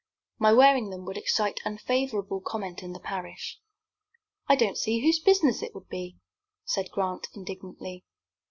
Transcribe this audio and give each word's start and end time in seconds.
My 0.39 0.51
wearing 0.51 0.89
them 0.89 1.05
would 1.05 1.15
excite 1.17 1.59
unfavorable 1.63 2.41
comment 2.41 2.81
in 2.81 2.91
the 2.93 2.99
parish." 2.99 3.59
"I 4.47 4.55
don't 4.55 4.75
see 4.79 5.01
whose 5.01 5.19
business 5.19 5.61
it 5.61 5.75
would 5.75 5.89
be," 5.89 6.17
said 6.65 6.89
Grant, 6.89 7.27
indignantly. 7.35 8.03